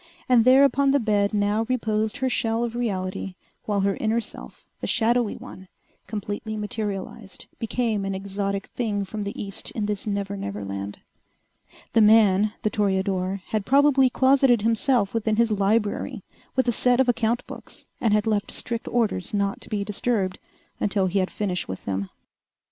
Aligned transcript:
And 0.27 0.45
there 0.45 0.63
upon 0.63 0.89
the 0.89 0.99
bed 0.99 1.31
now 1.31 1.63
reposed 1.69 2.17
her 2.17 2.27
shell 2.27 2.63
of 2.63 2.73
reality 2.75 3.35
while 3.65 3.81
her 3.81 3.95
inner 3.97 4.19
self, 4.19 4.65
the 4.79 4.87
shadowy 4.87 5.37
one, 5.37 5.67
completely 6.07 6.57
materialized, 6.57 7.45
became 7.59 8.03
an 8.03 8.15
exotic 8.15 8.65
thing 8.73 9.05
from 9.05 9.21
the 9.25 9.39
East 9.39 9.69
in 9.75 9.85
this 9.85 10.07
never 10.07 10.35
never 10.35 10.65
land. 10.65 10.97
The 11.93 12.01
man, 12.01 12.53
the 12.63 12.71
toreador, 12.71 13.41
had 13.49 13.63
probably 13.63 14.09
closeted 14.09 14.63
himself 14.63 15.13
within 15.13 15.35
his 15.35 15.51
library 15.51 16.23
with 16.55 16.67
a 16.67 16.71
set 16.71 16.99
of 16.99 17.07
account 17.07 17.45
books 17.45 17.85
and 17.99 18.11
had 18.11 18.25
left 18.25 18.49
strict 18.49 18.87
orders 18.87 19.35
not 19.35 19.61
to 19.61 19.69
be 19.69 19.83
disturbed 19.83 20.39
until 20.79 21.05
he 21.05 21.19
had 21.19 21.29
finished 21.29 21.67
with 21.67 21.85
them. 21.85 22.09